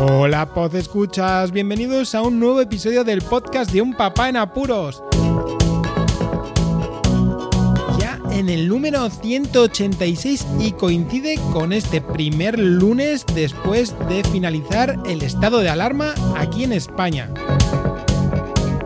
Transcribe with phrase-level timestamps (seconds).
[0.00, 5.02] Hola, Poz Escuchas, bienvenidos a un nuevo episodio del podcast de Un Papá en Apuros.
[7.98, 15.22] Ya en el número 186 y coincide con este primer lunes después de finalizar el
[15.22, 17.28] estado de alarma aquí en España.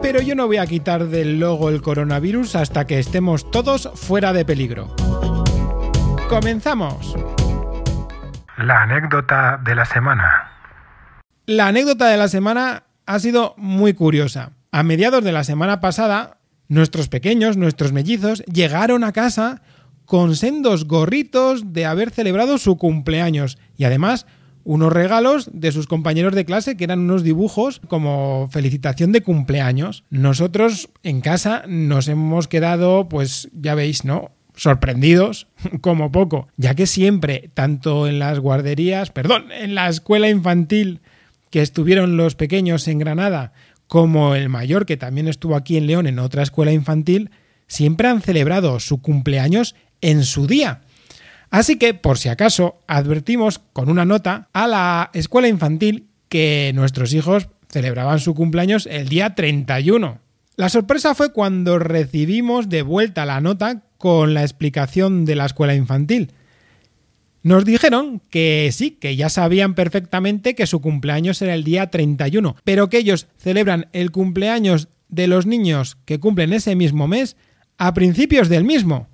[0.00, 4.32] Pero yo no voy a quitar del logo el coronavirus hasta que estemos todos fuera
[4.32, 4.88] de peligro.
[6.30, 7.14] ¡Comenzamos!
[8.56, 10.41] La anécdota de la semana.
[11.46, 14.52] La anécdota de la semana ha sido muy curiosa.
[14.70, 19.60] A mediados de la semana pasada, nuestros pequeños, nuestros mellizos, llegaron a casa
[20.04, 24.26] con sendos gorritos de haber celebrado su cumpleaños y además
[24.62, 30.04] unos regalos de sus compañeros de clase que eran unos dibujos como felicitación de cumpleaños.
[30.10, 34.30] Nosotros en casa nos hemos quedado, pues ya veis, ¿no?
[34.54, 35.48] sorprendidos
[35.80, 41.00] como poco, ya que siempre, tanto en las guarderías, perdón, en la escuela infantil
[41.52, 43.52] que estuvieron los pequeños en Granada,
[43.86, 47.30] como el mayor que también estuvo aquí en León en otra escuela infantil,
[47.66, 50.80] siempre han celebrado su cumpleaños en su día.
[51.50, 57.12] Así que, por si acaso, advertimos con una nota a la escuela infantil que nuestros
[57.12, 60.20] hijos celebraban su cumpleaños el día 31.
[60.56, 65.74] La sorpresa fue cuando recibimos de vuelta la nota con la explicación de la escuela
[65.74, 66.32] infantil.
[67.42, 72.56] Nos dijeron que sí, que ya sabían perfectamente que su cumpleaños era el día 31,
[72.64, 77.36] pero que ellos celebran el cumpleaños de los niños que cumplen ese mismo mes
[77.78, 79.08] a principios del mismo.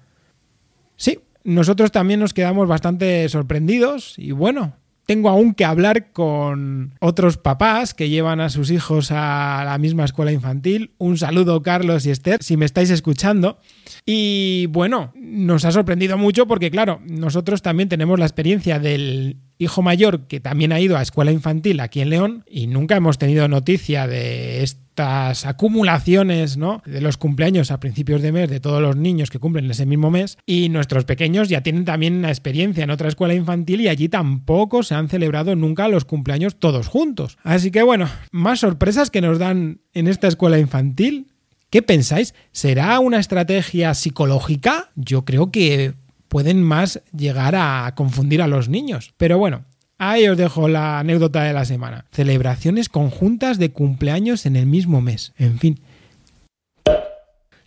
[0.97, 4.75] Sí, nosotros también nos quedamos bastante sorprendidos y bueno,
[5.09, 10.05] tengo aún que hablar con otros papás que llevan a sus hijos a la misma
[10.05, 10.93] escuela infantil.
[10.99, 13.59] Un saludo Carlos y Esther, si me estáis escuchando.
[14.05, 19.83] Y bueno, nos ha sorprendido mucho porque claro, nosotros también tenemos la experiencia del hijo
[19.83, 23.49] mayor que también ha ido a escuela infantil aquí en León y nunca hemos tenido
[23.49, 26.83] noticia de estas acumulaciones ¿no?
[26.87, 30.11] de los cumpleaños a principios de mes de todos los niños que cumplen ese mismo
[30.11, 34.09] mes y nuestros pequeños ya tienen también una experiencia en otra escuela infantil y allí
[34.09, 37.37] tampoco se han celebrado nunca los cumpleaños todos juntos.
[37.43, 41.33] Así que bueno, más sorpresas que nos dan en esta escuela infantil.
[41.71, 42.35] ¿Qué pensáis?
[42.51, 44.91] ¿Será una estrategia psicológica?
[44.95, 45.95] Yo creo que
[46.29, 49.13] pueden más llegar a confundir a los niños.
[49.17, 49.65] Pero bueno,
[49.99, 52.05] ahí os dejo la anécdota de la semana.
[52.13, 55.33] Celebraciones conjuntas de cumpleaños en el mismo mes.
[55.39, 55.81] En fin.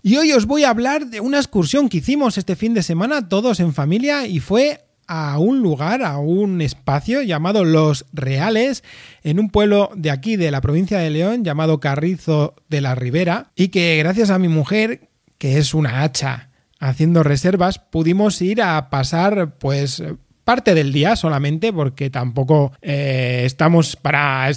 [0.04, 3.30] Y hoy os voy a hablar de una excursión que hicimos este fin de semana
[3.30, 8.84] todos en familia y fue a un lugar, a un espacio llamado Los Reales,
[9.24, 13.52] en un pueblo de aquí, de la provincia de León, llamado Carrizo de la Ribera,
[13.56, 16.51] y que gracias a mi mujer, que es una hacha
[16.82, 20.04] haciendo reservas, pudimos ir a pasar pues
[20.44, 24.50] parte del día solamente, porque tampoco eh, estamos para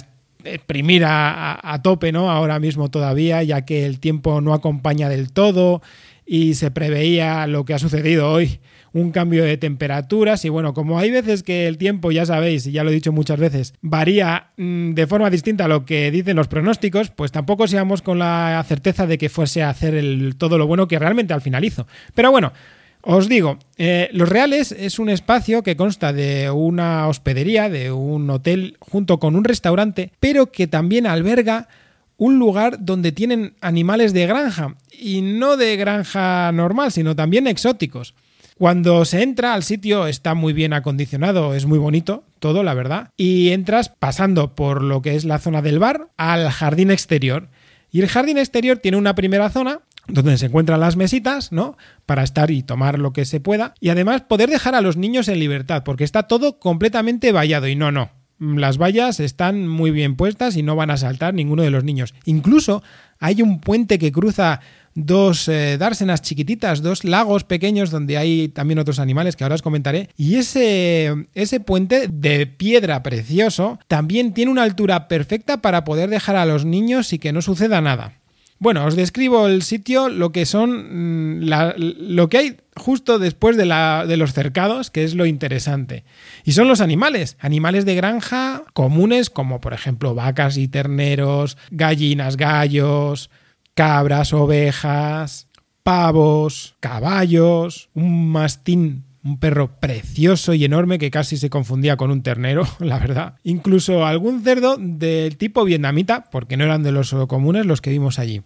[0.43, 2.29] exprimir a, a, tope, ¿no?
[2.29, 5.81] Ahora mismo todavía, ya que el tiempo no acompaña del todo
[6.25, 8.59] y se preveía lo que ha sucedido hoy,
[8.95, 12.71] un cambio de temperaturas y bueno, como hay veces que el tiempo, ya sabéis, y
[12.71, 16.37] ya lo he dicho muchas veces, varía mmm, de forma distinta a lo que dicen
[16.37, 20.01] los pronósticos, pues tampoco seamos con la certeza de que fuese a hacer
[20.37, 21.87] todo lo bueno que realmente al final hizo.
[22.13, 22.53] Pero bueno,
[23.01, 28.29] os digo, eh, Los Reales es un espacio que consta de una hospedería, de un
[28.29, 31.67] hotel junto con un restaurante, pero que también alberga
[32.15, 38.15] un lugar donde tienen animales de granja, y no de granja normal, sino también exóticos.
[38.57, 43.09] Cuando se entra al sitio está muy bien acondicionado, es muy bonito todo, la verdad,
[43.17, 47.49] y entras pasando por lo que es la zona del bar al jardín exterior.
[47.91, 51.77] Y el jardín exterior tiene una primera zona donde se encuentran las mesitas, ¿no?
[52.05, 53.73] Para estar y tomar lo que se pueda.
[53.81, 57.67] Y además poder dejar a los niños en libertad, porque está todo completamente vallado.
[57.67, 58.11] Y no, no.
[58.39, 62.13] Las vallas están muy bien puestas y no van a saltar ninguno de los niños.
[62.23, 62.83] Incluso
[63.19, 64.61] hay un puente que cruza
[64.95, 69.61] dos eh, dársenas chiquititas, dos lagos pequeños donde hay también otros animales que ahora os
[69.61, 70.09] comentaré.
[70.17, 76.37] Y ese, ese puente de piedra precioso también tiene una altura perfecta para poder dejar
[76.37, 78.13] a los niños y que no suceda nada.
[78.57, 83.65] Bueno, os describo el sitio, lo que son, la, lo que hay justo después de,
[83.65, 86.05] la, de los cercados, que es lo interesante.
[86.45, 92.37] Y son los animales, animales de granja comunes como por ejemplo vacas y terneros, gallinas,
[92.37, 93.29] gallos,
[93.75, 95.47] cabras, ovejas,
[95.83, 102.21] pavos, caballos, un mastín un perro precioso y enorme que casi se confundía con un
[102.21, 103.35] ternero, la verdad.
[103.43, 108.19] Incluso algún cerdo del tipo vietnamita, porque no eran de los comunes los que vimos
[108.19, 108.43] allí.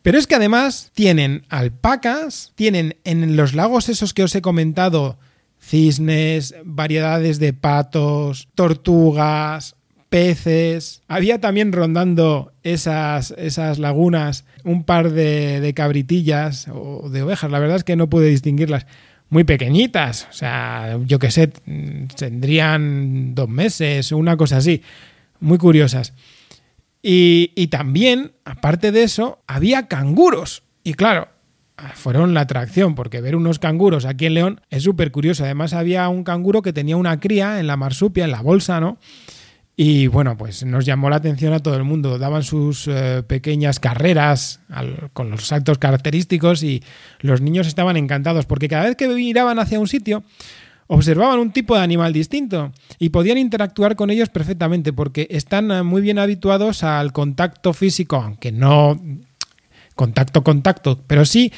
[0.00, 5.18] Pero es que además tienen alpacas, tienen en los lagos esos que os he comentado
[5.60, 9.76] cisnes, variedades de patos, tortugas,
[10.12, 11.00] peces.
[11.08, 17.50] Había también rondando esas, esas lagunas un par de, cabritillas o de ovejas.
[17.50, 18.86] La verdad es que no pude distinguirlas
[19.30, 21.50] muy pequeñitas, o sea, yo qué sé,
[22.18, 24.82] tendrían dos meses una cosa así,
[25.40, 26.12] muy curiosas.
[27.00, 30.62] Y, y, también, aparte de eso, había canguros.
[30.84, 31.28] Y claro,
[31.94, 35.44] fueron la atracción, porque ver unos canguros aquí en León es súper curioso.
[35.44, 38.98] Además, había un canguro que tenía una cría en la marsupia, en la bolsa, ¿no?
[39.84, 42.16] Y bueno, pues nos llamó la atención a todo el mundo.
[42.16, 44.60] Daban sus eh, pequeñas carreras
[45.12, 46.84] con los saltos característicos y
[47.18, 50.22] los niños estaban encantados porque cada vez que miraban hacia un sitio
[50.86, 52.70] observaban un tipo de animal distinto
[53.00, 58.14] y podían interactuar con ellos perfectamente porque están eh, muy bien habituados al contacto físico,
[58.14, 59.00] aunque no
[59.96, 61.52] contacto, contacto, pero sí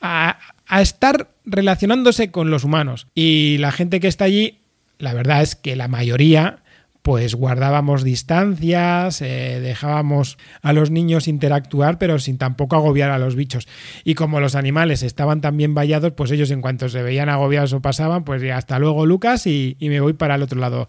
[0.00, 0.36] a
[0.80, 3.06] estar relacionándose con los humanos.
[3.14, 4.58] Y la gente que está allí,
[4.98, 6.64] la verdad es que la mayoría
[7.08, 13.34] pues guardábamos distancias, eh, dejábamos a los niños interactuar, pero sin tampoco agobiar a los
[13.34, 13.66] bichos.
[14.04, 17.72] Y como los animales estaban tan bien vallados, pues ellos en cuanto se veían agobiados
[17.72, 20.86] o pasaban, pues hasta luego Lucas y, me voy para el otro lado.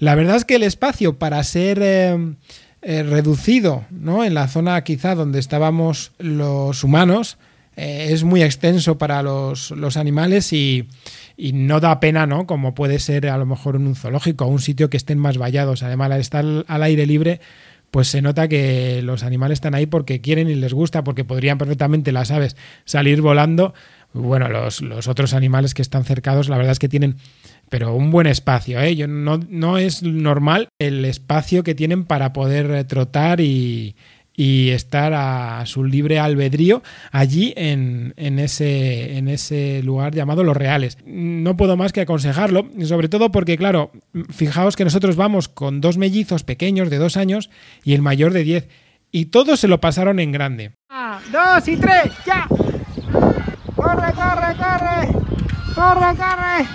[0.00, 1.78] La verdad es que el espacio para ser...
[1.80, 2.34] Eh,
[2.82, 4.24] eh, reducido, ¿no?
[4.24, 7.36] En la zona quizá donde estábamos los humanos,
[7.76, 10.88] es muy extenso para los, los animales y,
[11.40, 12.46] y no da pena, ¿no?
[12.46, 15.38] Como puede ser a lo mejor en un zoológico o un sitio que estén más
[15.38, 15.82] vallados.
[15.82, 17.40] Además, al estar al aire libre,
[17.90, 21.56] pues se nota que los animales están ahí porque quieren y les gusta, porque podrían
[21.56, 23.72] perfectamente las aves salir volando.
[24.12, 27.16] Bueno, los, los otros animales que están cercados, la verdad es que tienen
[27.70, 29.06] pero un buen espacio, ¿eh?
[29.06, 33.94] No, no es normal el espacio que tienen para poder trotar y,
[34.40, 36.82] y estar a su libre albedrío
[37.12, 40.96] allí en, ese, en ese lugar llamado Los Reales.
[41.04, 43.90] No puedo más que aconsejarlo, sobre todo porque, claro,
[44.30, 47.50] fijaos que nosotros vamos con dos mellizos pequeños de dos años
[47.84, 48.68] y el mayor de diez,
[49.12, 50.72] y todos se lo pasaron en grande.
[51.30, 52.48] dos y tres, ya.
[53.76, 55.06] Corre, corre, corre.
[55.74, 56.66] Corre, corre.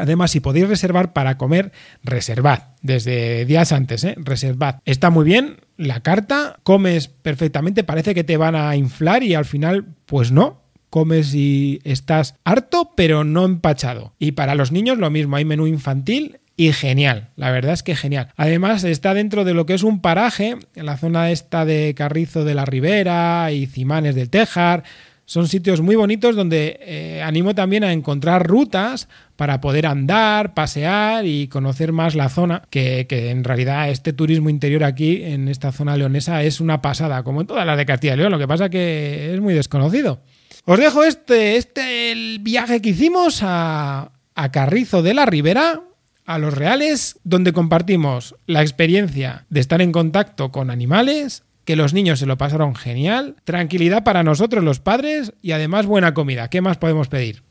[0.00, 2.64] Además, si podéis reservar para comer, reservad.
[2.82, 4.14] Desde días antes, ¿eh?
[4.18, 4.76] Reservad.
[4.84, 9.44] Está muy bien la carta, comes perfectamente, parece que te van a inflar y al
[9.44, 10.60] final, pues no.
[10.90, 14.12] Comes y estás harto, pero no empachado.
[14.18, 17.96] Y para los niños lo mismo, hay menú infantil y genial, la verdad es que
[17.96, 18.28] genial.
[18.36, 22.44] Además está dentro de lo que es un paraje, en la zona esta de Carrizo
[22.44, 24.82] de la Ribera y Cimanes del Tejar,
[25.30, 29.06] son sitios muy bonitos donde eh, animo también a encontrar rutas
[29.36, 34.82] para poder andar, pasear y conocer más la zona, que, en realidad este turismo interior
[34.82, 38.16] aquí, en esta zona leonesa, es una pasada, como en todas las de Castilla y
[38.16, 40.20] León, lo que pasa que es muy desconocido.
[40.64, 45.80] Os dejo este, este el viaje que hicimos a, a Carrizo de la Ribera,
[46.26, 51.94] a Los Reales, donde compartimos la experiencia de estar en contacto con animales, que los
[51.94, 56.50] niños se lo pasaron genial, tranquilidad para nosotros los padres y además buena comida.
[56.50, 57.44] ¿Qué más podemos pedir?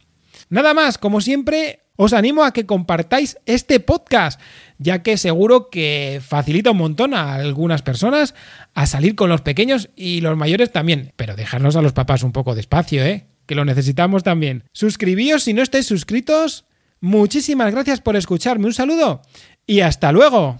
[0.49, 4.37] Nada más, como siempre, os animo a que compartáis este podcast,
[4.77, 8.35] ya que seguro que facilita un montón a algunas personas
[8.73, 11.13] a salir con los pequeños y los mayores también.
[11.15, 13.25] Pero dejarnos a los papás un poco de espacio, ¿eh?
[13.45, 14.65] Que lo necesitamos también.
[14.73, 16.65] Suscribíos si no estáis suscritos.
[16.99, 18.65] Muchísimas gracias por escucharme.
[18.65, 19.21] Un saludo
[19.65, 20.59] y hasta luego.